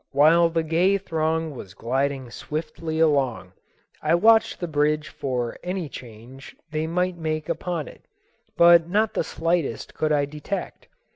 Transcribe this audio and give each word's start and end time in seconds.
While 0.13 0.49
the 0.49 0.63
gay 0.63 0.97
throng 0.97 1.53
was 1.53 1.75
gliding 1.75 2.31
swiftly 2.31 2.99
along, 2.99 3.51
I 4.01 4.15
watched 4.15 4.59
the 4.59 4.67
bridge 4.67 5.09
for 5.09 5.59
any 5.63 5.87
change 5.89 6.55
they 6.71 6.87
might 6.87 7.17
make 7.17 7.47
upon 7.47 7.87
it, 7.87 8.01
but 8.57 8.89
not 8.89 9.13
the 9.13 9.23
slightest 9.23 9.93
could 9.93 10.11
I 10.11 10.25
detect. 10.25 10.87